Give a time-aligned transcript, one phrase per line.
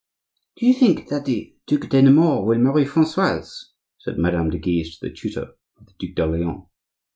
[0.55, 4.97] "Do you think that the Duc de Nemours will marry Francoise?" said Madame de Guise
[4.97, 6.63] to the tutor of the Duc d'Orleans.